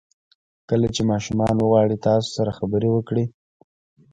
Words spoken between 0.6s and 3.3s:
کله چې ماشومان وغواړي تاسو سره خبرې وکړي.